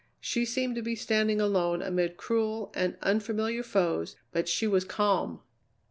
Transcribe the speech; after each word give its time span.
She 0.19 0.45
seemed 0.45 0.73
to 0.77 0.81
be 0.81 0.95
standing 0.95 1.39
alone 1.39 1.83
amid 1.83 2.17
cruel 2.17 2.71
and 2.73 2.97
unfamiliar 3.03 3.61
foes, 3.61 4.15
but 4.31 4.49
she 4.49 4.65
was 4.65 4.83
calm! 4.83 5.41